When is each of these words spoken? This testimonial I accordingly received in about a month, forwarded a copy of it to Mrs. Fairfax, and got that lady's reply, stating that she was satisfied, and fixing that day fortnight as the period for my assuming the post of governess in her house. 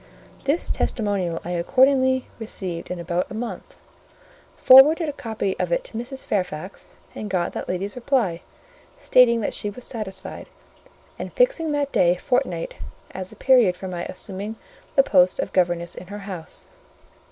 This 0.45 0.71
testimonial 0.71 1.39
I 1.45 1.51
accordingly 1.51 2.25
received 2.39 2.89
in 2.89 2.97
about 2.99 3.29
a 3.29 3.35
month, 3.35 3.77
forwarded 4.57 5.07
a 5.07 5.13
copy 5.13 5.55
of 5.59 5.71
it 5.71 5.83
to 5.83 5.93
Mrs. 5.95 6.25
Fairfax, 6.25 6.87
and 7.13 7.29
got 7.29 7.53
that 7.53 7.69
lady's 7.69 7.95
reply, 7.95 8.41
stating 8.97 9.41
that 9.41 9.53
she 9.53 9.69
was 9.69 9.83
satisfied, 9.83 10.47
and 11.19 11.31
fixing 11.31 11.71
that 11.73 11.91
day 11.91 12.15
fortnight 12.15 12.77
as 13.11 13.29
the 13.29 13.35
period 13.35 13.77
for 13.77 13.87
my 13.87 14.03
assuming 14.05 14.55
the 14.95 15.03
post 15.03 15.37
of 15.37 15.53
governess 15.53 15.93
in 15.93 16.07
her 16.07 16.17
house. 16.25 16.69